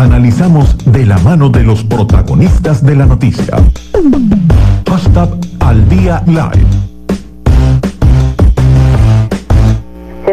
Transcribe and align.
Analizamos 0.00 0.78
de 0.86 1.04
la 1.04 1.18
mano 1.18 1.50
de 1.50 1.62
los 1.62 1.84
protagonistas 1.84 2.82
de 2.82 2.96
la 2.96 3.04
noticia. 3.04 3.54
Hashtag 4.88 5.28
al 5.60 5.86
día 5.90 6.22
live. 6.26 6.89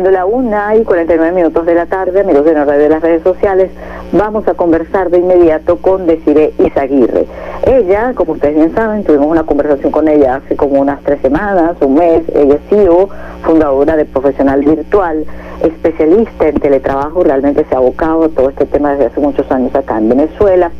Siendo 0.08 0.20
la 0.20 0.26
una 0.26 0.74
y 0.78 0.86
49 0.86 1.34
minutos 1.34 1.66
de 1.66 1.76
la 1.76 1.86
tarde, 1.86 2.22
amigos 2.22 2.46
de 2.46 2.54
la 2.54 2.64
radio 2.64 2.84
de 2.84 2.90
las 2.90 3.02
redes 3.02 3.24
sociales, 3.24 3.72
vamos 4.14 4.48
a 4.48 4.54
conversar 4.54 5.10
de 5.10 5.18
inmediato 5.18 5.80
con 5.80 6.08
Desiree 6.08 6.54
Izaguirre. 6.60 7.26
Ella, 7.66 8.14
como 8.16 8.32
ustedes 8.32 8.56
bien 8.56 8.74
saben, 8.74 9.04
tuvimos 9.04 9.28
una 9.28 9.44
conversación 9.44 9.92
con 9.92 10.08
ella 10.08 10.36
hace 10.36 10.56
como 10.56 10.80
unas 10.80 11.02
tres 11.04 11.20
semanas, 11.22 11.76
un 11.82 11.96
mes. 11.96 12.24
Ella 12.34 12.56
es 12.56 12.62
CEO, 12.70 13.10
fundadora 13.44 13.98
de 13.98 14.06
Profesional 14.06 14.64
Virtual, 14.64 15.26
especialista 15.62 16.48
en 16.48 16.60
teletrabajo, 16.62 17.26
realmente 17.26 17.66
se 17.68 17.76
ha 17.76 17.80
abocado 17.80 18.26
a 18.26 18.30
todo 18.30 18.48
este 18.48 18.66
tema 18.66 18.92
desde 18.92 19.08
hace 19.08 19.20
muchos 19.20 19.52
años 19.52 19.76
acá 19.76 19.98
en 19.98 20.08
Venezuela 20.08 20.72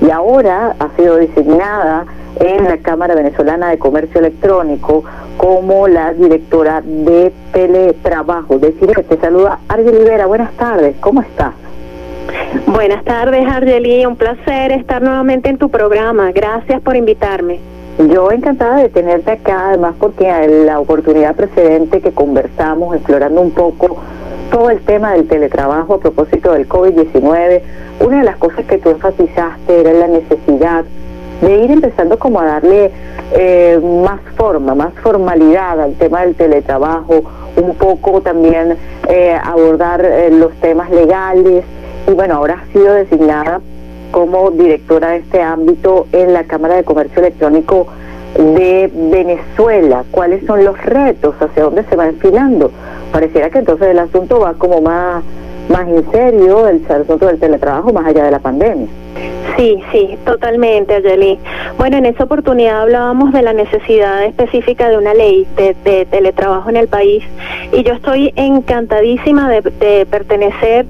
y 0.00 0.10
ahora 0.10 0.76
ha 0.78 0.96
sido 0.96 1.16
designada 1.16 2.04
en 2.40 2.64
la 2.64 2.78
Cámara 2.78 3.14
Venezolana 3.14 3.70
de 3.70 3.78
Comercio 3.78 4.20
Electrónico 4.20 5.04
como 5.36 5.88
la 5.88 6.12
directora 6.12 6.82
de 6.82 7.32
teletrabajo. 7.52 8.58
Decir 8.58 8.90
que 8.90 9.02
te 9.02 9.16
saluda 9.18 9.58
Argel 9.68 9.98
Rivera. 9.98 10.26
Buenas 10.26 10.52
tardes, 10.52 10.96
¿cómo 11.00 11.22
estás? 11.22 11.54
Buenas 12.66 13.04
tardes, 13.04 13.46
Argeli. 13.48 14.04
Un 14.06 14.16
placer 14.16 14.72
estar 14.72 15.02
nuevamente 15.02 15.48
en 15.48 15.58
tu 15.58 15.68
programa. 15.68 16.32
Gracias 16.32 16.80
por 16.80 16.96
invitarme. 16.96 17.60
Yo 17.98 18.30
encantada 18.30 18.76
de 18.76 18.90
tenerte 18.90 19.30
acá, 19.30 19.68
además 19.68 19.94
porque 19.98 20.30
la 20.66 20.80
oportunidad 20.80 21.34
precedente 21.34 22.02
que 22.02 22.12
conversamos, 22.12 22.94
explorando 22.94 23.40
un 23.40 23.52
poco 23.52 23.96
todo 24.50 24.70
el 24.70 24.80
tema 24.80 25.12
del 25.12 25.26
teletrabajo 25.26 25.94
a 25.94 26.00
propósito 26.00 26.52
del 26.52 26.68
COVID-19, 26.68 27.62
una 28.00 28.18
de 28.18 28.24
las 28.24 28.36
cosas 28.36 28.66
que 28.66 28.78
tú 28.78 28.90
enfatizaste 28.90 29.80
era 29.80 29.92
la 29.92 30.08
necesidad 30.08 30.84
de 31.40 31.64
ir 31.64 31.70
empezando 31.70 32.18
como 32.18 32.40
a 32.40 32.44
darle 32.46 32.90
eh, 33.32 33.80
más 34.04 34.20
forma, 34.36 34.74
más 34.74 34.94
formalidad 35.02 35.80
al 35.80 35.94
tema 35.94 36.22
del 36.22 36.34
teletrabajo, 36.34 37.22
un 37.56 37.74
poco 37.74 38.20
también 38.20 38.76
eh, 39.08 39.36
abordar 39.42 40.04
eh, 40.04 40.30
los 40.30 40.52
temas 40.60 40.90
legales 40.90 41.64
y 42.06 42.10
bueno, 42.12 42.34
ahora 42.36 42.62
ha 42.62 42.72
sido 42.72 42.94
designada 42.94 43.60
como 44.12 44.50
directora 44.50 45.10
de 45.10 45.16
este 45.18 45.42
ámbito 45.42 46.06
en 46.12 46.32
la 46.32 46.44
Cámara 46.44 46.76
de 46.76 46.84
Comercio 46.84 47.20
Electrónico 47.20 47.88
de 48.36 48.90
Venezuela. 48.94 50.04
¿Cuáles 50.10 50.46
son 50.46 50.64
los 50.64 50.80
retos? 50.84 51.34
¿Hacia 51.40 51.64
dónde 51.64 51.84
se 51.84 51.96
va 51.96 52.06
enfilando? 52.06 52.70
Pareciera 53.12 53.50
que 53.50 53.58
entonces 53.58 53.88
el 53.88 53.98
asunto 53.98 54.40
va 54.40 54.54
como 54.54 54.80
más, 54.80 55.22
más 55.68 55.88
en 55.88 56.10
serio, 56.12 56.68
el 56.68 56.82
asunto 56.88 57.26
del 57.26 57.38
teletrabajo 57.38 57.92
más 57.92 58.06
allá 58.06 58.24
de 58.24 58.30
la 58.30 58.38
pandemia. 58.38 58.88
Sí, 59.56 59.82
sí, 59.90 60.18
totalmente, 60.26 60.94
Ayeli. 60.96 61.38
Bueno, 61.78 61.96
en 61.96 62.04
esa 62.04 62.24
oportunidad 62.24 62.82
hablábamos 62.82 63.32
de 63.32 63.40
la 63.40 63.54
necesidad 63.54 64.24
específica 64.24 64.90
de 64.90 64.98
una 64.98 65.14
ley 65.14 65.46
de, 65.56 66.06
teletrabajo 66.10 66.68
en 66.68 66.76
el 66.76 66.88
país 66.88 67.24
y 67.72 67.82
yo 67.82 67.94
estoy 67.94 68.34
encantadísima 68.36 69.48
de, 69.48 70.06
pertenecer 70.10 70.84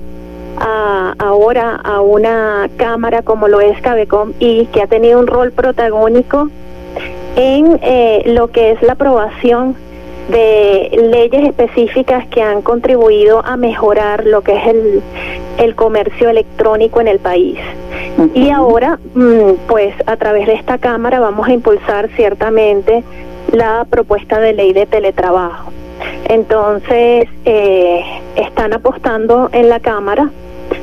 a, 0.59 1.15
ahora 1.19 1.77
a 1.77 2.01
una 2.01 2.69
cámara 2.77 3.23
como 3.23 3.47
lo 3.47 3.61
es 3.61 3.81
Cabecom 3.83 4.33
y 4.41 4.67
que 4.67 4.83
ha 4.83 4.89
tenido 4.89 5.21
un 5.21 5.29
rol 5.29 5.53
protagónico 5.53 6.49
en 7.37 7.79
eh, 7.83 8.23
lo 8.27 8.49
que 8.49 8.73
es 8.73 8.83
la 8.83 8.95
aprobación 8.95 9.77
de 10.29 10.91
leyes 11.13 11.47
específicas 11.47 12.27
que 12.27 12.43
han 12.43 12.63
contribuido 12.63 13.45
a 13.45 13.57
mejorar 13.57 14.27
lo 14.27 14.43
que 14.43 14.57
es 14.57 14.67
el, 14.67 15.03
el 15.59 15.75
comercio 15.77 16.31
electrónico 16.31 17.01
en 17.01 17.09
el 17.09 17.21
país. 17.21 17.59
Y 18.35 18.51
ahora, 18.51 18.99
mm, 19.15 19.67
pues 19.69 19.95
a 20.07 20.17
través 20.17 20.47
de 20.47 20.55
esta 20.55 20.79
Cámara 20.79 21.21
vamos 21.21 21.49
a 21.49 21.53
impulsar 21.53 22.09
ciertamente 22.17 23.05
la 23.53 23.87
propuesta 23.89 24.41
de 24.41 24.53
ley 24.53 24.73
de 24.73 24.87
teletrabajo. 24.87 25.71
Entonces, 26.29 27.29
eh, 27.45 28.03
están 28.37 28.73
apostando 28.73 29.49
en 29.53 29.69
la 29.69 29.81
Cámara, 29.81 30.31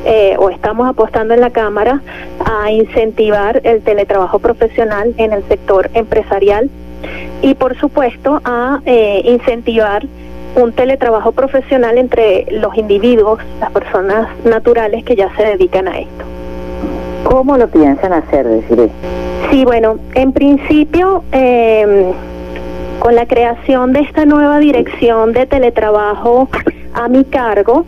eh, 0.06 0.36
o 0.38 0.50
estamos 0.50 0.88
apostando 0.88 1.34
en 1.34 1.42
la 1.42 1.50
Cámara, 1.50 2.02
a 2.46 2.72
incentivar 2.72 3.62
el 3.64 3.82
teletrabajo 3.82 4.40
profesional 4.40 5.14
en 5.18 5.34
el 5.34 5.44
sector 5.48 5.90
empresarial 5.94 6.70
y 7.42 7.56
por 7.56 7.78
supuesto 7.78 8.42
a 8.46 8.80
eh, 8.86 9.22
incentivar 9.26 10.06
un 10.56 10.72
teletrabajo 10.72 11.32
profesional 11.32 11.98
entre 11.98 12.46
los 12.52 12.78
individuos, 12.78 13.40
las 13.60 13.72
personas 13.72 14.30
naturales 14.46 15.04
que 15.04 15.16
ya 15.16 15.36
se 15.36 15.44
dedican 15.44 15.88
a 15.88 16.00
esto. 16.00 16.33
¿Cómo 17.24 17.58
lo 17.58 17.68
piensan 17.68 18.14
hacer, 18.14 18.48
deciré? 18.48 18.90
Sí, 19.50 19.66
bueno, 19.66 19.98
en 20.14 20.32
principio, 20.32 21.24
em, 21.32 22.14
con 23.00 23.16
la 23.16 23.26
creación 23.26 23.94
de 23.94 24.02
esta 24.02 24.26
nueva 24.26 24.60
dirección 24.60 25.34
de 25.34 25.46
teletrabajo 25.46 26.50
a 26.94 27.08
mi 27.08 27.24
cargo, 27.24 27.86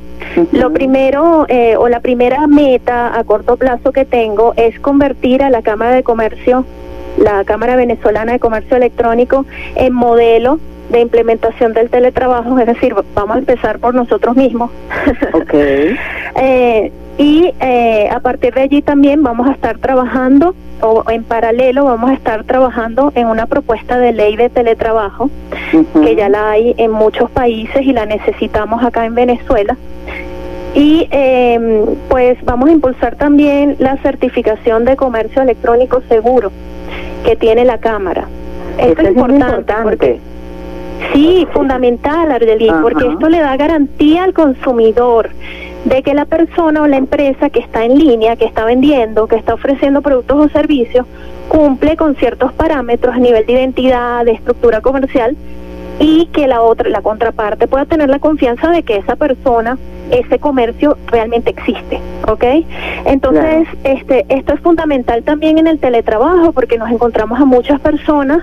lo 0.51 0.73
primero 0.73 1.45
eh, 1.47 1.75
o 1.77 1.87
la 1.87 1.99
primera 1.99 2.47
meta 2.47 3.17
a 3.17 3.23
corto 3.23 3.55
plazo 3.55 3.91
que 3.91 4.05
tengo 4.05 4.53
es 4.57 4.79
convertir 4.79 5.43
a 5.43 5.49
la 5.49 5.61
Cámara 5.61 5.91
de 5.91 6.03
Comercio 6.03 6.65
la 7.17 7.43
Cámara 7.45 7.75
Venezolana 7.75 8.33
de 8.33 8.39
Comercio 8.39 8.77
Electrónico 8.77 9.45
en 9.75 9.93
modelo 9.93 10.59
de 10.89 10.99
implementación 10.99 11.73
del 11.73 11.89
teletrabajo, 11.89 12.59
es 12.59 12.67
decir, 12.67 12.93
vamos 13.15 13.35
a 13.35 13.39
empezar 13.39 13.79
por 13.79 13.95
nosotros 13.95 14.35
mismos. 14.35 14.71
Okay. 15.33 15.95
Eh, 16.37 16.91
y 17.17 17.53
eh, 17.61 18.09
a 18.11 18.19
partir 18.19 18.53
de 18.53 18.61
allí 18.61 18.81
también 18.81 19.23
vamos 19.23 19.47
a 19.47 19.53
estar 19.53 19.77
trabajando, 19.77 20.53
o 20.81 21.03
en 21.09 21.23
paralelo 21.23 21.85
vamos 21.85 22.11
a 22.11 22.13
estar 22.13 22.43
trabajando 22.43 23.13
en 23.15 23.27
una 23.27 23.45
propuesta 23.45 23.97
de 23.97 24.11
ley 24.11 24.35
de 24.35 24.49
teletrabajo, 24.49 25.29
que 25.71 26.15
ya 26.15 26.27
la 26.27 26.51
hay 26.51 26.75
en 26.77 26.91
muchos 26.91 27.31
países 27.31 27.83
y 27.83 27.93
la 27.93 28.05
necesitamos 28.05 28.83
acá 28.83 29.05
en 29.05 29.15
Venezuela. 29.15 29.77
Y 30.73 31.07
em, 31.11 31.85
pues 32.09 32.37
vamos 32.43 32.67
a 32.67 32.73
impulsar 32.73 33.15
también 33.15 33.77
la 33.79 33.95
certificación 33.97 34.83
de 34.83 34.97
comercio 34.97 35.41
electrónico 35.41 36.01
seguro 36.09 36.51
que 37.23 37.37
tiene 37.37 37.63
la 37.63 37.77
Cámara. 37.77 38.27
Esto 38.77 39.03
es 39.03 39.15
importante, 39.15 39.73
porque 39.83 40.19
sí, 41.13 41.47
fundamental, 41.53 42.29
Ardelí, 42.29 42.69
porque 42.81 43.07
esto 43.07 43.29
le 43.29 43.39
da 43.39 43.55
garantía 43.55 44.25
al 44.25 44.33
consumidor 44.33 45.29
de 45.85 46.01
que 46.01 46.13
la 46.13 46.25
persona 46.25 46.81
o 46.81 46.87
la 46.87 46.97
empresa 46.97 47.49
que 47.49 47.59
está 47.59 47.85
en 47.85 47.97
línea, 47.97 48.35
que 48.35 48.45
está 48.45 48.65
vendiendo, 48.65 49.27
que 49.27 49.35
está 49.35 49.53
ofreciendo 49.53 50.01
productos 50.01 50.45
o 50.45 50.49
servicios, 50.49 51.05
cumple 51.47 51.95
con 51.95 52.15
ciertos 52.15 52.51
parámetros 52.53 53.15
a 53.15 53.19
nivel 53.19 53.45
de 53.45 53.53
identidad, 53.53 54.25
de 54.25 54.31
estructura 54.31 54.81
comercial 54.81 55.37
y 55.99 56.25
que 56.27 56.47
la 56.47 56.61
otra, 56.61 56.89
la 56.89 57.01
contraparte 57.01 57.67
pueda 57.67 57.85
tener 57.85 58.09
la 58.09 58.19
confianza 58.19 58.69
de 58.69 58.83
que 58.83 58.97
esa 58.97 59.15
persona, 59.15 59.77
ese 60.11 60.39
comercio 60.39 60.97
realmente 61.07 61.51
existe, 61.51 62.01
¿ok? 62.27 62.43
Entonces, 63.05 63.67
este, 63.83 64.25
esto 64.29 64.53
es 64.53 64.59
fundamental 64.59 65.23
también 65.23 65.57
en 65.57 65.67
el 65.67 65.79
teletrabajo 65.79 66.51
porque 66.51 66.77
nos 66.77 66.91
encontramos 66.91 67.39
a 67.39 67.45
muchas 67.45 67.79
personas 67.79 68.39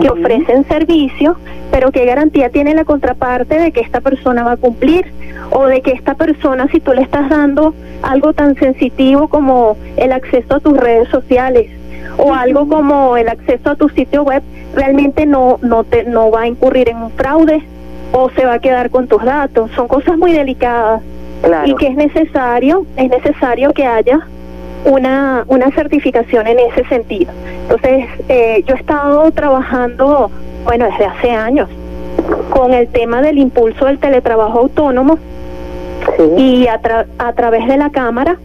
que 0.00 0.08
ofrecen 0.08 0.64
servicios, 0.68 1.36
pero 1.74 1.90
qué 1.90 2.04
garantía 2.04 2.50
tiene 2.50 2.72
la 2.72 2.84
contraparte 2.84 3.58
de 3.58 3.72
que 3.72 3.80
esta 3.80 4.00
persona 4.00 4.44
va 4.44 4.52
a 4.52 4.56
cumplir 4.56 5.12
o 5.50 5.66
de 5.66 5.80
que 5.80 5.90
esta 5.90 6.14
persona, 6.14 6.68
si 6.68 6.78
tú 6.78 6.92
le 6.92 7.02
estás 7.02 7.28
dando 7.28 7.74
algo 8.00 8.32
tan 8.32 8.54
sensitivo 8.54 9.26
como 9.26 9.76
el 9.96 10.12
acceso 10.12 10.54
a 10.54 10.60
tus 10.60 10.76
redes 10.76 11.08
sociales, 11.08 11.72
o 12.16 12.32
algo 12.32 12.68
como 12.68 13.16
el 13.16 13.28
acceso 13.28 13.70
a 13.70 13.74
tu 13.74 13.88
sitio 13.88 14.22
web 14.22 14.40
realmente 14.76 15.26
no 15.26 15.58
no 15.62 15.82
te 15.82 16.04
no 16.04 16.30
va 16.30 16.42
a 16.42 16.46
incurrir 16.46 16.90
en 16.90 16.98
un 16.98 17.10
fraude 17.10 17.64
o 18.12 18.30
se 18.30 18.46
va 18.46 18.54
a 18.54 18.58
quedar 18.60 18.90
con 18.90 19.08
tus 19.08 19.24
datos 19.24 19.68
son 19.74 19.88
cosas 19.88 20.16
muy 20.16 20.32
delicadas. 20.32 21.02
Y 21.64 21.74
que 21.74 21.88
es 21.88 21.96
necesario 21.96 22.86
es 22.96 23.10
necesario 23.10 23.72
que 23.72 23.84
haya 23.84 24.20
una 24.84 25.44
una 25.48 25.72
certificación 25.72 26.46
en 26.46 26.60
ese 26.60 26.84
sentido. 26.84 27.32
Entonces 27.62 28.06
eh, 28.28 28.62
yo 28.64 28.76
he 28.76 28.78
estado 28.78 29.28
trabajando 29.32 30.30
bueno 30.64 30.86
desde 30.86 31.04
hace 31.06 31.30
años 31.30 31.68
con 32.50 32.72
el 32.72 32.88
tema 32.88 33.22
del 33.22 33.38
impulso 33.38 33.86
del 33.86 33.98
teletrabajo 33.98 34.60
autónomo 34.60 35.18
y 36.36 36.66
a, 36.66 36.80
a 37.18 37.32
través 37.32 37.66
de 37.66 37.76
la 37.76 37.90
cámara 37.90 38.38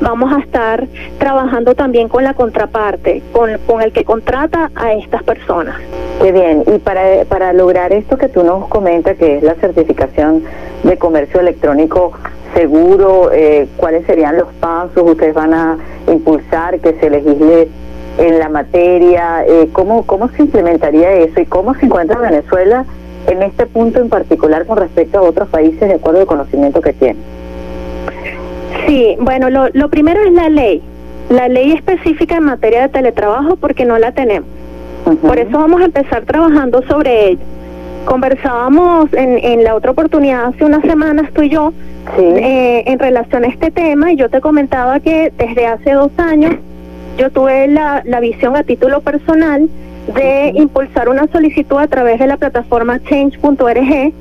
vamos 0.00 0.32
a 0.32 0.40
estar 0.40 0.86
trabajando 1.18 1.74
también 1.74 2.08
con 2.08 2.24
la 2.24 2.34
contraparte, 2.34 3.22
con, 3.32 3.50
con 3.66 3.82
el 3.82 3.92
que 3.92 4.04
contrata 4.04 4.70
a 4.74 4.92
estas 4.92 5.22
personas. 5.22 5.76
Qué 6.20 6.32
bien, 6.32 6.64
y 6.66 6.78
para, 6.78 7.24
para 7.24 7.52
lograr 7.52 7.92
esto 7.92 8.16
que 8.16 8.28
tú 8.28 8.44
nos 8.44 8.68
comentas, 8.68 9.16
que 9.16 9.38
es 9.38 9.42
la 9.42 9.54
certificación 9.54 10.44
de 10.82 10.98
comercio 10.98 11.40
electrónico 11.40 12.12
seguro, 12.54 13.30
eh, 13.32 13.66
¿cuáles 13.76 14.04
serían 14.06 14.36
los 14.36 14.48
pasos 14.60 15.02
ustedes 15.04 15.34
van 15.34 15.54
a 15.54 15.78
impulsar 16.06 16.78
que 16.80 16.92
se 16.94 17.08
legisle 17.08 17.68
en 18.18 18.38
la 18.38 18.48
materia? 18.48 19.44
Eh, 19.46 19.68
¿cómo, 19.72 20.04
¿Cómo 20.04 20.28
se 20.30 20.42
implementaría 20.42 21.12
eso 21.12 21.40
y 21.40 21.46
cómo 21.46 21.74
se 21.74 21.86
encuentra 21.86 22.18
Venezuela 22.18 22.84
en 23.26 23.42
este 23.42 23.66
punto 23.66 24.00
en 24.00 24.08
particular 24.08 24.66
con 24.66 24.78
respecto 24.78 25.18
a 25.18 25.22
otros 25.22 25.48
países 25.48 25.80
de 25.80 25.94
acuerdo 25.94 26.20
al 26.20 26.26
conocimiento 26.26 26.80
que 26.80 26.92
tiene? 26.92 27.18
Sí, 28.86 29.16
bueno, 29.20 29.50
lo, 29.50 29.68
lo 29.72 29.88
primero 29.88 30.22
es 30.22 30.32
la 30.32 30.48
ley. 30.48 30.82
La 31.30 31.48
ley 31.48 31.72
específica 31.72 32.36
en 32.36 32.44
materia 32.44 32.82
de 32.82 32.88
teletrabajo 32.88 33.56
porque 33.56 33.84
no 33.84 33.98
la 33.98 34.12
tenemos. 34.12 34.48
Por 35.20 35.38
eso 35.38 35.58
vamos 35.58 35.80
a 35.80 35.86
empezar 35.86 36.24
trabajando 36.24 36.82
sobre 36.88 37.30
ello. 37.30 37.40
Conversábamos 38.04 39.12
en, 39.12 39.38
en 39.38 39.64
la 39.64 39.74
otra 39.74 39.92
oportunidad 39.92 40.46
hace 40.46 40.64
unas 40.64 40.82
semanas 40.82 41.30
tú 41.32 41.42
y 41.42 41.50
yo 41.50 41.72
eh, 42.18 42.82
en 42.86 42.98
relación 42.98 43.44
a 43.44 43.46
este 43.46 43.70
tema 43.70 44.12
y 44.12 44.16
yo 44.16 44.28
te 44.28 44.40
comentaba 44.40 44.98
que 45.00 45.32
desde 45.38 45.66
hace 45.66 45.92
dos 45.92 46.10
años 46.18 46.56
yo 47.16 47.30
tuve 47.30 47.68
la, 47.68 48.02
la 48.04 48.20
visión 48.20 48.56
a 48.56 48.62
título 48.62 49.00
personal 49.00 49.68
de 50.14 50.52
impulsar 50.54 51.08
una 51.08 51.26
solicitud 51.28 51.78
a 51.78 51.86
través 51.86 52.18
de 52.18 52.26
la 52.26 52.36
plataforma 52.36 53.00
change.org 53.04 54.12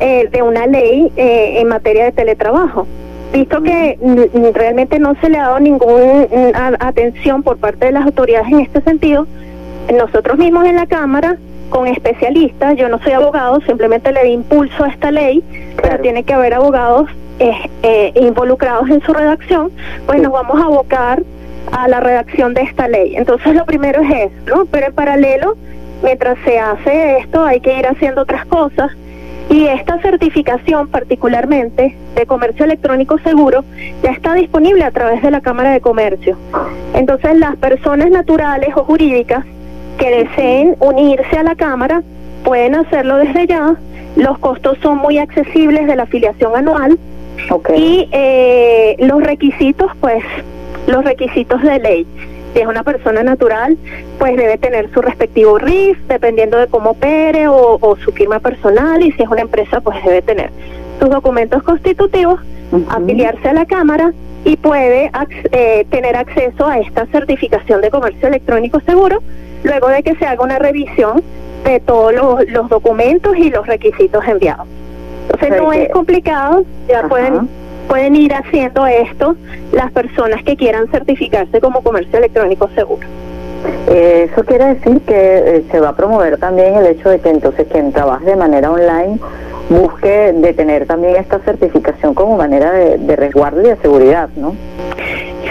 eh, 0.00 0.28
de 0.30 0.42
una 0.42 0.66
ley 0.66 1.12
eh, 1.16 1.60
en 1.60 1.68
materia 1.68 2.04
de 2.04 2.12
teletrabajo. 2.12 2.86
Visto 3.32 3.62
que 3.62 3.98
realmente 4.52 4.98
no 4.98 5.14
se 5.20 5.30
le 5.30 5.38
ha 5.38 5.44
dado 5.44 5.60
ninguna 5.60 6.26
atención 6.80 7.42
por 7.42 7.56
parte 7.56 7.86
de 7.86 7.92
las 7.92 8.04
autoridades 8.04 8.48
en 8.52 8.60
este 8.60 8.82
sentido, 8.82 9.26
nosotros 9.90 10.36
mismos 10.38 10.66
en 10.66 10.76
la 10.76 10.86
Cámara, 10.86 11.38
con 11.70 11.86
especialistas, 11.86 12.76
yo 12.76 12.90
no 12.90 12.98
soy 12.98 13.12
abogado, 13.12 13.60
simplemente 13.62 14.12
le 14.12 14.24
di 14.24 14.32
impulso 14.32 14.84
a 14.84 14.88
esta 14.88 15.10
ley, 15.10 15.42
pero 15.80 15.98
tiene 16.00 16.24
que 16.24 16.34
haber 16.34 16.52
abogados 16.52 17.08
eh, 17.38 17.52
eh, 17.82 18.12
involucrados 18.16 18.90
en 18.90 19.00
su 19.00 19.12
redacción, 19.14 19.72
pues 20.06 20.20
nos 20.20 20.32
vamos 20.32 20.60
a 20.60 20.64
abocar 20.64 21.22
a 21.70 21.88
la 21.88 22.00
redacción 22.00 22.54
de 22.54 22.62
esta 22.62 22.88
ley. 22.88 23.16
Entonces 23.16 23.54
lo 23.54 23.64
primero 23.64 24.02
es 24.02 24.30
eso, 24.32 24.56
¿no? 24.56 24.64
Pero 24.66 24.86
en 24.86 24.94
paralelo, 24.94 25.56
mientras 26.02 26.38
se 26.44 26.58
hace 26.58 27.18
esto, 27.18 27.44
hay 27.44 27.60
que 27.60 27.78
ir 27.78 27.86
haciendo 27.86 28.22
otras 28.22 28.44
cosas. 28.46 28.90
Y 29.50 29.66
esta 29.66 30.00
certificación 30.00 30.88
particularmente 30.88 31.96
de 32.14 32.26
comercio 32.26 32.64
electrónico 32.64 33.18
seguro 33.18 33.64
ya 34.02 34.10
está 34.10 34.34
disponible 34.34 34.84
a 34.84 34.90
través 34.90 35.20
de 35.22 35.30
la 35.30 35.40
Cámara 35.40 35.72
de 35.72 35.80
Comercio. 35.80 36.36
Entonces 36.94 37.38
las 37.38 37.56
personas 37.56 38.10
naturales 38.10 38.70
o 38.76 38.84
jurídicas 38.84 39.44
que 39.98 40.10
deseen 40.10 40.76
unirse 40.80 41.36
a 41.36 41.42
la 41.42 41.54
Cámara 41.54 42.02
pueden 42.44 42.74
hacerlo 42.76 43.16
desde 43.16 43.46
ya. 43.46 43.76
Los 44.16 44.38
costos 44.38 44.78
son 44.82 44.98
muy 44.98 45.18
accesibles 45.18 45.86
de 45.86 45.96
la 45.96 46.04
afiliación 46.04 46.56
anual 46.56 46.98
y 47.76 48.08
eh, 48.12 48.81
los 49.02 49.22
requisitos, 49.22 49.90
pues, 50.00 50.22
los 50.86 51.04
requisitos 51.04 51.60
de 51.62 51.78
ley. 51.80 52.06
Si 52.54 52.60
es 52.60 52.66
una 52.66 52.84
persona 52.84 53.22
natural, 53.22 53.76
pues 54.18 54.36
debe 54.36 54.58
tener 54.58 54.92
su 54.92 55.02
respectivo 55.02 55.58
RIF, 55.58 55.98
dependiendo 56.06 56.58
de 56.58 56.68
cómo 56.68 56.90
opere 56.90 57.48
o, 57.48 57.96
su 58.04 58.12
firma 58.12 58.38
personal, 58.38 59.02
y 59.02 59.10
si 59.12 59.22
es 59.22 59.28
una 59.28 59.40
empresa, 59.40 59.80
pues 59.80 60.02
debe 60.04 60.22
tener 60.22 60.50
sus 61.00 61.10
documentos 61.10 61.62
constitutivos, 61.62 62.40
afiliarse 62.88 63.48
a 63.48 63.54
la 63.54 63.66
Cámara 63.66 64.12
y 64.44 64.56
puede 64.56 65.10
eh, 65.50 65.86
tener 65.90 66.16
acceso 66.16 66.66
a 66.66 66.78
esta 66.78 67.06
certificación 67.06 67.80
de 67.80 67.90
comercio 67.90 68.28
electrónico 68.28 68.80
seguro 68.80 69.18
luego 69.62 69.88
de 69.88 70.02
que 70.02 70.14
se 70.16 70.26
haga 70.26 70.42
una 70.42 70.58
revisión 70.58 71.22
de 71.64 71.80
todos 71.80 72.12
los, 72.14 72.68
documentos 72.68 73.36
y 73.36 73.50
los 73.50 73.66
requisitos 73.66 74.24
enviados. 74.26 74.66
Entonces 75.30 75.60
no 75.60 75.72
es 75.72 75.88
complicado, 75.90 76.64
ya 76.88 77.08
pueden 77.08 77.48
pueden 77.92 78.16
ir 78.16 78.32
haciendo 78.32 78.86
esto 78.86 79.36
las 79.70 79.92
personas 79.92 80.42
que 80.44 80.56
quieran 80.56 80.88
certificarse 80.88 81.60
como 81.60 81.82
comercio 81.82 82.20
electrónico 82.20 82.70
seguro. 82.74 83.06
Eh, 83.86 84.30
eso 84.32 84.42
quiere 84.46 84.76
decir 84.76 85.02
que 85.02 85.12
eh, 85.56 85.64
se 85.70 85.78
va 85.78 85.90
a 85.90 85.94
promover 85.94 86.38
también 86.38 86.74
el 86.74 86.86
hecho 86.86 87.10
de 87.10 87.20
que 87.20 87.28
entonces 87.28 87.66
quien 87.70 87.92
trabaje 87.92 88.24
de 88.24 88.36
manera 88.36 88.70
online 88.70 89.18
busque 89.68 90.32
de 90.32 90.54
tener 90.54 90.86
también 90.86 91.16
esta 91.16 91.38
certificación 91.40 92.14
como 92.14 92.38
manera 92.38 92.72
de, 92.72 92.96
de 92.96 93.14
resguardo 93.14 93.60
y 93.60 93.64
de 93.64 93.76
seguridad, 93.76 94.30
¿no? 94.36 94.56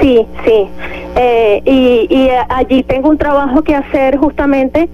Sí, 0.02 0.26
sí. 0.44 0.68
Eh, 1.16 1.62
y, 1.64 2.08
y 2.10 2.32
allí 2.50 2.82
tengo 2.82 3.10
un 3.10 3.20
trabajo 3.20 3.62
que 3.62 3.76
hacer 3.76 4.18
justamente 4.18 4.90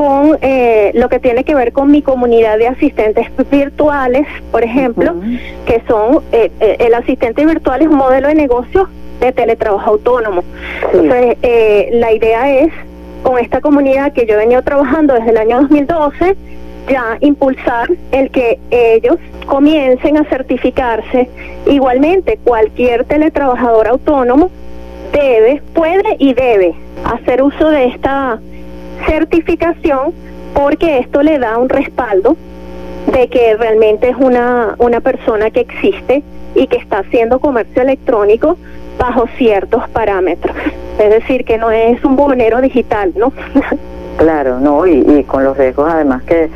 con 0.00 0.38
eh, 0.40 0.92
lo 0.94 1.10
que 1.10 1.18
tiene 1.18 1.44
que 1.44 1.54
ver 1.54 1.74
con 1.74 1.90
mi 1.90 2.00
comunidad 2.00 2.56
de 2.56 2.68
asistentes 2.68 3.26
virtuales, 3.50 4.26
por 4.50 4.64
ejemplo, 4.64 5.14
que 5.66 5.82
son, 5.86 6.22
eh, 6.32 6.50
el 6.78 6.94
asistente 6.94 7.44
virtual 7.44 7.82
es 7.82 7.88
un 7.88 7.96
modelo 7.96 8.28
de 8.28 8.34
negocio 8.34 8.88
de 9.20 9.30
teletrabajo 9.32 9.90
autónomo. 9.90 10.42
Entonces, 10.94 11.36
la 11.92 12.12
idea 12.12 12.50
es, 12.50 12.72
con 13.22 13.38
esta 13.38 13.60
comunidad 13.60 14.14
que 14.14 14.24
yo 14.24 14.36
he 14.36 14.38
venido 14.38 14.62
trabajando 14.62 15.12
desde 15.12 15.32
el 15.32 15.36
año 15.36 15.60
2012, 15.60 16.34
ya 16.88 17.18
impulsar 17.20 17.90
el 18.12 18.30
que 18.30 18.58
ellos 18.70 19.16
comiencen 19.44 20.16
a 20.16 20.24
certificarse. 20.24 21.28
Igualmente, 21.66 22.38
cualquier 22.42 23.04
teletrabajador 23.04 23.88
autónomo 23.88 24.50
debe, 25.12 25.60
puede 25.74 26.16
y 26.18 26.32
debe 26.32 26.74
hacer 27.04 27.42
uso 27.42 27.68
de 27.68 27.88
esta 27.88 28.40
certificación 29.06 30.12
porque 30.54 30.98
esto 30.98 31.22
le 31.22 31.38
da 31.38 31.58
un 31.58 31.68
respaldo 31.68 32.36
de 33.12 33.28
que 33.28 33.56
realmente 33.56 34.08
es 34.08 34.16
una, 34.16 34.74
una 34.78 35.00
persona 35.00 35.50
que 35.50 35.60
existe 35.60 36.22
y 36.54 36.66
que 36.66 36.76
está 36.76 36.98
haciendo 36.98 37.40
comercio 37.40 37.82
electrónico 37.82 38.56
bajo 38.98 39.26
ciertos 39.38 39.88
parámetros. 39.88 40.56
Es 40.98 41.10
decir, 41.10 41.44
que 41.44 41.56
no 41.56 41.70
es 41.70 42.02
un 42.04 42.16
buhonero 42.16 42.60
digital, 42.60 43.12
¿no? 43.16 43.32
Claro, 44.18 44.60
no, 44.60 44.86
y 44.86 45.24
con 45.24 45.44
los 45.44 45.56
riesgos 45.56 45.90
además 45.90 46.22
que, 46.24 46.50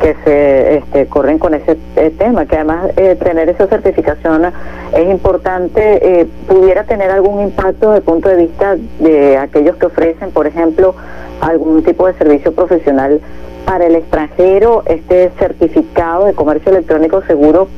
que 0.00 0.16
se 0.24 0.76
este, 0.78 1.06
corren 1.06 1.38
con 1.38 1.54
ese 1.54 1.76
eh, 1.96 2.10
tema, 2.16 2.46
que 2.46 2.56
además 2.56 2.90
eh, 2.96 3.16
tener 3.16 3.48
esa 3.48 3.66
certificación 3.66 4.44
es 4.92 5.10
importante, 5.10 6.20
eh, 6.20 6.26
pudiera 6.48 6.84
tener 6.84 7.10
algún 7.10 7.42
impacto 7.42 7.88
desde 7.88 7.98
el 7.98 8.02
punto 8.04 8.28
de 8.28 8.36
vista 8.36 8.76
de 8.98 9.36
aquellos 9.36 9.76
que 9.76 9.86
ofrecen, 9.86 10.30
por 10.30 10.46
ejemplo, 10.46 10.94
algún 11.40 11.82
tipo 11.82 12.06
de 12.06 12.14
servicio 12.14 12.52
profesional 12.52 13.20
para 13.66 13.86
el 13.86 13.94
extranjero, 13.94 14.82
este 14.86 15.30
certificado 15.38 16.26
de 16.26 16.34
comercio 16.34 16.72
electrónico 16.72 17.22
seguro 17.22 17.68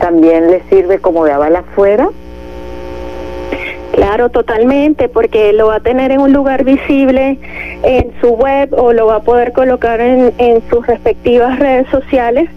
también 0.00 0.50
le 0.50 0.62
sirve 0.68 0.98
como 0.98 1.24
de 1.24 1.32
aval 1.32 1.56
afuera. 1.56 2.08
Claro, 3.92 4.30
totalmente, 4.30 5.08
porque 5.08 5.52
lo 5.52 5.66
va 5.68 5.76
a 5.76 5.80
tener 5.80 6.12
en 6.12 6.20
un 6.20 6.32
lugar 6.32 6.64
visible 6.64 7.38
en 7.82 8.12
su 8.20 8.30
web 8.30 8.72
o 8.72 8.92
lo 8.92 9.06
va 9.06 9.16
a 9.16 9.22
poder 9.22 9.52
colocar 9.52 10.00
en, 10.00 10.32
en 10.38 10.62
sus 10.70 10.86
respectivas 10.86 11.58
redes 11.58 11.86
sociales 11.90 12.48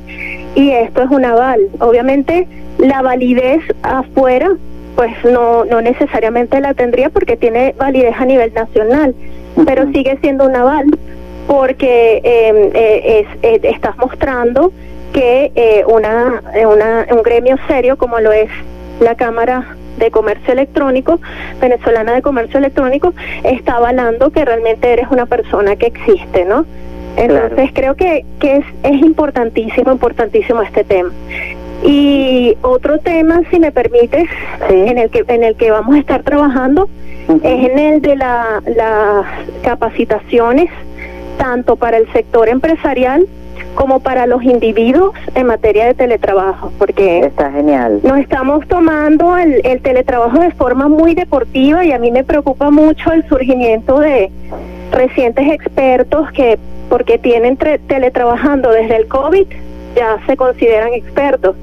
y 0.56 0.72
esto 0.72 1.04
es 1.04 1.10
un 1.10 1.26
aval. 1.26 1.60
Obviamente 1.80 2.48
la 2.78 3.02
validez 3.02 3.62
afuera 3.84 4.56
pues 4.96 5.12
no, 5.26 5.66
no 5.66 5.82
necesariamente 5.82 6.62
la 6.62 6.74
tendría 6.74 7.10
porque 7.10 7.36
tiene 7.36 7.76
validez 7.78 8.16
a 8.18 8.25
nivel 8.25 8.54
nacional, 8.54 9.13
pero 9.65 9.92
sigue 9.92 10.18
siendo 10.22 10.46
un 10.46 10.56
aval 10.56 10.86
porque 11.48 12.22
em, 12.24 12.72
eh, 12.74 13.20
es, 13.20 13.27
eh, 13.44 13.60
estás 13.63 13.98
mostrando 13.98 14.72
que 15.13 15.51
eh, 15.56 15.84
una, 15.88 16.42
una, 16.65 17.08
un 17.12 17.22
gremio 17.24 17.58
serio 17.68 17.98
como 17.98 18.20
lo 18.20 18.32
es 18.32 18.50
la 19.00 19.15
Cámara 19.15 19.75
de 19.98 20.12
Comercio 20.12 20.54
Electrónico, 20.54 21.20
venezolana 21.60 22.14
de 22.14 22.22
Comercio 22.22 22.60
Electrónico, 22.60 23.14
está 23.44 23.78
avalando 23.78 24.32
que 24.32 24.46
realmente 24.46 24.92
eres 24.92 25.08
una 25.10 25.25
persona 25.25 25.75
que 25.75 25.88
existe, 25.88 26.46
¿no? 26.46 26.66
Entonces 27.18 27.70
creo 27.74 27.96
que, 27.96 28.25
que 28.40 28.58
es, 28.58 28.66
es 28.84 29.02
importantísimo, 29.02 29.92
importantísimo 29.92 30.62
este 30.62 30.84
tema. 30.84 31.12
Y 31.84 32.58
otro 32.62 33.00
tema, 33.00 33.42
si 33.52 33.60
me 33.60 33.72
permites, 33.72 34.28
en 34.70 34.98
el 34.98 35.10
que 35.10 35.24
en 35.28 35.44
el 35.44 35.56
que 35.56 35.72
vamos 35.72 35.96
a 35.96 36.00
estar 36.00 36.24
trabajando 36.24 36.90
es 37.44 37.70
en 37.70 37.80
el 37.80 38.02
de 38.02 38.16
la, 38.16 38.62
las 38.75 39.25
capacitaciones 39.64 40.70
tanto 41.38 41.75
para 41.75 41.98
el 41.98 42.12
sector 42.12 42.50
empresarial 42.50 43.28
como 43.75 44.00
para 44.00 44.25
los 44.25 44.44
individuos 44.44 45.13
en 45.36 45.48
materia 45.48 45.86
de 45.86 45.94
teletrabajo, 45.94 46.72
porque 46.77 47.20
está 47.20 47.51
genial. 47.51 48.00
Nos 48.03 48.17
estamos 48.20 48.67
tomando 48.67 49.38
el, 49.38 49.62
el 49.63 49.82
teletrabajo 49.82 50.39
de 50.39 50.51
forma 50.51 50.88
muy 50.88 51.13
deportiva 51.13 51.86
y 51.86 51.91
a 51.91 52.00
mí 52.00 52.12
me 52.12 52.24
preocupa 52.24 52.72
mucho 52.72 53.12
el 53.12 53.27
surgimiento 53.27 54.00
de 54.00 54.32
recientes 54.91 55.48
expertos 55.51 56.32
que 56.32 56.58
porque 56.89 57.17
tienen 57.17 57.58
teletrabajando 57.58 58.70
desde 58.72 58.96
el 58.96 59.08
COVID 59.08 59.48
ya 59.96 60.17
se 60.27 60.36
consideran 60.36 60.94
expertos 60.94 61.55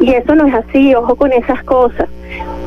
y 0.00 0.12
eso 0.12 0.34
no 0.34 0.46
es 0.46 0.54
así, 0.54 0.94
ojo 0.94 1.16
con 1.16 1.32
esas 1.32 1.62
cosas, 1.64 2.08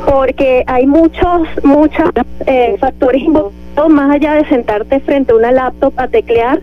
porque 0.06 0.64
hay 0.68 0.88
muchos 0.88 1.48
muchos 1.64 2.10
eh, 2.48 2.76
factores 2.80 3.22
involucrados 3.22 3.90
más 3.90 4.12
allá 4.12 4.34
de 4.34 4.46
sentarte 4.46 5.00
frente 5.02 5.32
a 5.32 5.36
una 5.36 5.52
laptop 5.52 5.94
a 5.98 6.08
teclear 6.08 6.60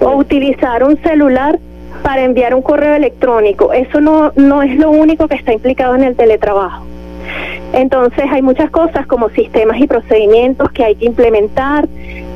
o 0.00 0.16
utilizar 0.16 0.82
un 0.84 0.96
celular 1.02 1.58
para 2.02 2.22
enviar 2.22 2.54
un 2.54 2.62
correo 2.62 2.94
electrónico. 2.94 3.72
Eso 3.72 4.00
no, 4.00 4.32
no 4.36 4.62
es 4.62 4.76
lo 4.76 4.90
único 4.90 5.28
que 5.28 5.34
está 5.34 5.52
implicado 5.52 5.94
en 5.94 6.04
el 6.04 6.16
teletrabajo. 6.16 6.84
Entonces 7.72 8.24
hay 8.30 8.42
muchas 8.42 8.70
cosas 8.70 9.06
como 9.06 9.28
sistemas 9.30 9.78
y 9.78 9.86
procedimientos 9.86 10.70
que 10.72 10.84
hay 10.84 10.94
que 10.96 11.04
implementar 11.04 11.86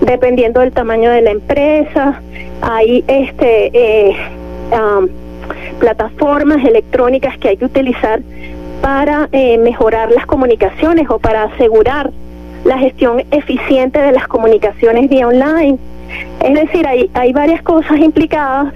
dependiendo 0.01 0.61
del 0.61 0.73
tamaño 0.73 1.11
de 1.11 1.23
la 1.23 1.31
empresa. 1.31 2.21
Hay 2.61 3.05
este 3.07 3.71
eh, 3.73 4.17
plataformas 5.79 6.65
electrónicas 6.65 7.39
que 7.39 7.49
hay 7.49 7.57
que 7.57 7.65
utilizar 7.65 8.21
para 8.83 9.29
eh, 9.33 9.59
mejorar 9.59 10.11
las 10.11 10.27
comunicaciones 10.27 11.09
o 11.09 11.19
para 11.19 11.45
asegurar 11.45 12.11
la 12.65 12.79
gestión 12.79 13.25
eficiente 13.31 14.01
de 14.01 14.13
las 14.13 14.29
comunicaciones 14.29 15.09
vía 15.09 15.27
online. 15.27 15.79
Es 16.41 16.55
decir, 16.55 16.87
hay, 16.87 17.11
hay 17.15 17.33
varias 17.33 17.63
cosas 17.63 17.99
implicadas 17.99 18.73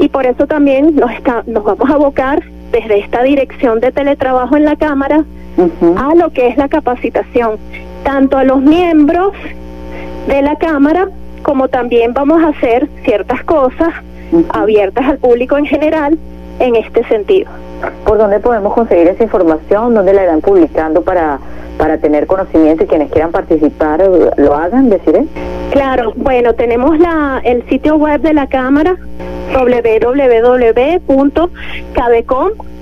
y 0.00 0.08
por 0.08 0.26
eso 0.26 0.46
también 0.46 0.96
nos, 0.96 1.10
está, 1.12 1.42
nos 1.46 1.64
vamos 1.64 1.90
a 1.90 1.94
abocar 1.94 2.42
desde 2.70 3.00
esta 3.00 3.22
dirección 3.22 3.80
de 3.80 3.92
teletrabajo 3.92 4.56
en 4.56 4.64
la 4.64 4.76
Cámara 4.76 5.24
a 5.96 6.14
lo 6.14 6.30
que 6.30 6.48
es 6.48 6.56
la 6.56 6.68
capacitación, 6.68 7.58
tanto 8.02 8.38
a 8.38 8.44
los 8.44 8.62
miembros 8.62 9.32
de 10.26 10.40
la 10.40 10.56
Cámara 10.56 11.08
como 11.42 11.68
también 11.68 12.14
vamos 12.14 12.42
a 12.42 12.48
hacer 12.48 12.88
ciertas 13.04 13.44
cosas 13.44 13.92
abiertas 14.50 15.04
al 15.06 15.18
público 15.18 15.58
en 15.58 15.66
general 15.66 16.18
en 16.58 16.76
este 16.76 17.04
sentido. 17.04 17.50
¿Por 18.04 18.18
dónde 18.18 18.40
podemos 18.40 18.74
conseguir 18.74 19.08
esa 19.08 19.22
información? 19.22 19.94
¿Dónde 19.94 20.12
la 20.12 20.24
irán 20.24 20.40
publicando 20.40 21.02
para, 21.02 21.38
para 21.78 21.98
tener 21.98 22.26
conocimiento 22.26 22.84
y 22.84 22.86
quienes 22.86 23.10
quieran 23.10 23.32
participar 23.32 24.02
lo 24.36 24.54
hagan, 24.54 24.90
deciré? 24.90 25.24
Claro, 25.70 26.12
bueno, 26.16 26.54
tenemos 26.54 26.98
la, 26.98 27.40
el 27.44 27.66
sitio 27.68 27.96
web 27.96 28.20
de 28.20 28.34
la 28.34 28.46
Cámara 28.46 28.96
www.cabecom 29.52 31.50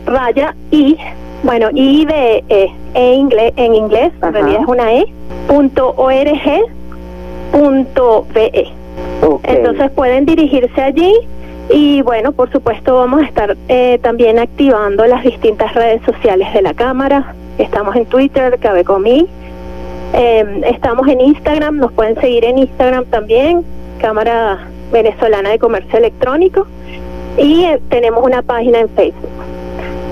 raya 0.07 0.55
y 0.71 0.97
bueno 1.43 1.69
y 1.73 2.05
de 2.07 2.45
e, 2.49 2.73
e 2.95 3.15
inglés 3.15 3.53
en 3.57 3.75
inglés 3.75 4.13
en 4.23 4.33
realidad 4.33 4.61
es 4.63 4.69
una 4.69 4.93
e 4.93 5.05
punto 5.49 5.95
org 5.97 6.41
punto 7.53 8.27
ve 8.33 8.73
entonces 9.43 9.91
pueden 9.93 10.25
dirigirse 10.27 10.81
allí 10.81 11.13
y 11.73 12.03
bueno, 12.03 12.33
por 12.33 12.51
supuesto 12.51 12.97
vamos 12.97 13.23
a 13.23 13.25
estar 13.25 13.57
eh, 13.69 13.99
también 14.03 14.39
activando 14.41 15.07
las 15.07 15.23
distintas 15.23 15.73
redes 15.75 16.03
sociales 16.03 16.53
de 16.53 16.63
la 16.63 16.75
Cámara. 16.75 17.35
Estamos 17.59 17.95
en 17.95 18.07
Twitter, 18.07 18.59
Cabecomi. 18.59 19.29
Eh, 20.13 20.63
estamos 20.67 21.07
en 21.07 21.21
Instagram, 21.21 21.77
nos 21.77 21.93
pueden 21.93 22.21
seguir 22.21 22.45
en 22.45 22.59
Instagram 22.59 23.05
también, 23.05 23.65
Cámara 24.01 24.67
Venezolana 24.91 25.51
de 25.51 25.61
Comercio 25.61 25.99
Electrónico. 25.99 26.67
Y 27.39 27.65
eh, 27.65 27.81
tenemos 27.89 28.25
una 28.25 28.43
página 28.43 28.81
en 28.81 28.89
Facebook. 28.89 29.31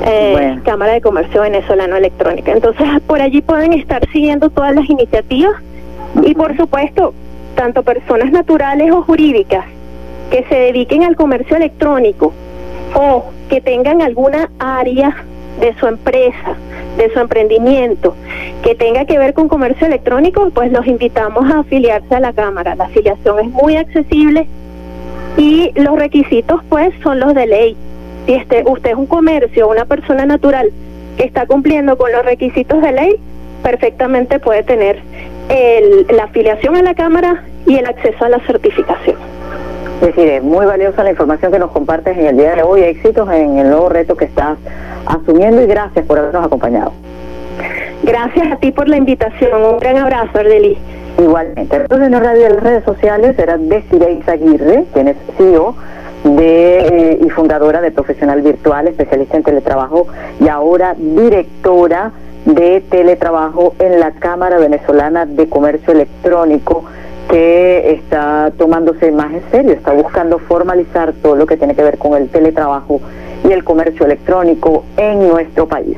Eh, 0.07 0.61
Cámara 0.65 0.93
de 0.93 1.01
Comercio 1.01 1.43
Venezolano 1.43 1.97
Electrónica. 1.97 2.53
Entonces, 2.53 2.87
por 3.09 3.21
allí 3.21 3.43
pueden 3.43 3.73
estar 3.73 4.09
siguiendo 4.13 4.49
todas 4.49 4.77
las 4.77 4.89
iniciativas 4.89 5.57
y, 6.23 6.35
por 6.35 6.57
supuesto, 6.57 7.15
tanto 7.57 7.83
personas 7.83 8.31
naturales 8.31 8.93
o 8.93 9.03
jurídicas 9.03 9.65
que 10.31 10.45
se 10.45 10.55
dediquen 10.55 11.05
al 11.05 11.17
comercio 11.17 11.57
electrónico 11.57 12.33
o 12.95 13.25
que 13.49 13.61
tengan 13.61 14.03
alguna 14.03 14.51
área 14.59 15.25
de 15.61 15.75
su 15.79 15.87
empresa, 15.87 16.57
de 16.97 17.11
su 17.13 17.19
emprendimiento, 17.19 18.15
que 18.63 18.75
tenga 18.75 19.05
que 19.05 19.19
ver 19.19 19.35
con 19.35 19.49
comercio 19.49 19.87
electrónico, 19.87 20.51
pues 20.55 20.73
los 20.73 20.87
invitamos 20.87 21.51
a 21.51 21.61
afiliarse 21.61 22.15
a 22.15 22.21
la 22.21 22.33
Cámara. 22.33 22.75
La 22.75 22.85
afiliación 22.85 23.41
es 23.41 23.51
muy 23.51 23.77
accesible 23.77 24.47
y 25.37 25.73
los 25.75 25.99
requisitos 25.99 26.63
pues 26.69 26.93
son 27.03 27.21
los 27.21 27.35
de 27.35 27.47
ley. 27.47 27.77
Si 28.27 28.35
este, 28.35 28.63
usted 28.67 28.91
es 28.91 28.97
un 28.97 29.07
comercio, 29.07 29.69
una 29.69 29.85
persona 29.85 30.27
natural 30.27 30.71
que 31.17 31.25
está 31.25 31.47
cumpliendo 31.47 31.97
con 31.97 32.13
los 32.13 32.25
requisitos 32.25 32.81
de 32.83 32.93
ley, 32.93 33.17
perfectamente 33.63 34.39
puede 34.39 34.63
tener 34.63 35.01
la 36.11 36.25
afiliación 36.25 36.77
a 36.77 36.83
la 36.83 36.95
Cámara 36.95 37.45
y 37.67 37.77
el 37.77 37.87
acceso 37.87 38.25
a 38.25 38.29
la 38.29 38.39
certificación. 38.41 39.38
Es 40.01 40.15
decir, 40.15 40.29
es 40.29 40.43
muy 40.45 40.65
valiosa 40.65 41.03
la 41.03 41.11
información 41.11 41.51
que 41.51 41.59
nos 41.59 41.73
compartes 41.73 42.17
en 42.17 42.27
el 42.27 42.37
día 42.37 42.55
de 42.55 42.63
hoy. 42.63 42.83
Éxitos 42.83 43.29
en 43.33 43.59
el 43.59 43.69
nuevo 43.69 43.89
reto 43.89 44.17
que 44.17 44.27
estás 44.27 44.57
asumiendo 45.07 45.61
y 45.61 45.67
gracias 45.67 46.07
por 46.07 46.21
habernos 46.21 46.47
acompañado. 46.47 46.93
Gracias 48.05 48.53
a 48.53 48.57
ti 48.57 48.71
por 48.71 48.89
la 48.89 48.97
invitación. 48.97 49.61
Un 49.61 49.79
gran 49.79 49.97
abrazo, 49.97 50.39
Ardeli. 50.39 50.79
Igualmente. 51.19 51.77
Entonces, 51.77 52.07
en 52.07 52.13
radio 52.13 52.43
de 52.45 52.51
las 52.51 52.63
redes 52.63 52.85
sociales 52.85 53.37
era 53.39 53.59
Desiree 53.59 54.23
Aguirre, 54.25 54.85
quien 54.93 55.09
es 55.09 55.17
CEO 55.37 55.75
de, 56.23 56.79
eh, 56.79 57.19
y 57.21 57.29
fundadora 57.31 57.81
de 57.81 57.91
Profesional 57.91 58.41
Virtual, 58.41 58.87
especialista 58.87 59.37
en 59.37 59.43
teletrabajo 59.43 60.07
y 60.41 60.47
ahora 60.47 60.95
directora 60.97 62.13
de 62.45 62.83
teletrabajo 62.89 63.75
en 63.81 63.99
la 63.99 64.13
Cámara 64.13 64.59
Venezolana 64.59 65.27
de 65.27 65.49
Comercio 65.49 65.93
Electrónico 65.93 66.85
que 67.29 67.93
está 67.93 68.51
tomándose 68.57 69.13
más 69.13 69.33
en 69.33 69.43
serio, 69.51 69.73
está 69.73 69.93
buscando 69.93 70.39
formalizar 70.39 71.13
todo 71.23 71.37
lo 71.37 71.47
que 71.47 71.57
tiene 71.57 71.75
que 71.75 71.83
ver 71.83 71.99
con 71.99 72.21
el 72.21 72.29
teletrabajo 72.29 73.01
y 73.45 73.53
el 73.53 73.65
comercio 73.65 74.07
electrónico 74.07 74.85
en 74.97 75.29
nuestro 75.29 75.67
país. 75.67 75.97